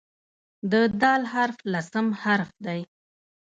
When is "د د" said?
0.71-1.03